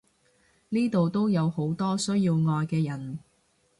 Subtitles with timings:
[0.69, 3.19] 呢度都有好多需要愛嘅人！